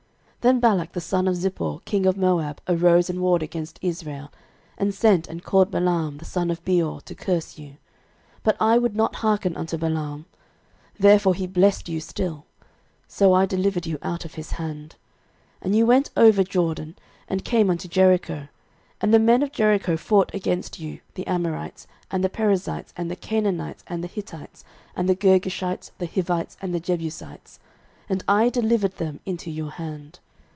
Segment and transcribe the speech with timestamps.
[0.41, 4.31] 06:024:009 Then Balak the son of Zippor, king of Moab, arose and warred against Israel,
[4.75, 7.77] and sent and called Balaam the son of Beor to curse you: 06:024:010
[8.41, 10.25] But I would not hearken unto Balaam;
[10.97, 12.47] therefore he blessed you still:
[13.07, 14.95] so I delivered you out of his hand.
[15.59, 16.95] 06:024:011 And you went over Jordan,
[17.27, 18.47] and came unto Jericho:
[18.99, 23.15] and the men of Jericho fought against you, the Amorites, and the Perizzites, and the
[23.15, 24.63] Canaanites, and the Hittites,
[24.95, 27.59] and the Girgashites, the Hivites, and the Jebusites;
[28.09, 30.17] and I delivered them into your hand.